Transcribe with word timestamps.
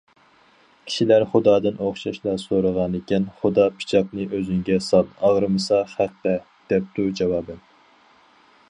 كىشىلەر 0.85 1.25
خۇدادىن 1.33 1.77
ئوخشاشلا 1.87 2.33
سورىغانىكەن، 2.43 3.27
خۇدا:« 3.43 3.67
پىچاقنى 3.77 4.27
ئۆزۈڭگە 4.39 4.79
سال، 4.87 5.15
ئاغرىمىسا 5.29 5.85
خەققە» 5.95 6.37
دەپتۇ 6.75 7.09
جاۋابەن. 7.23 7.67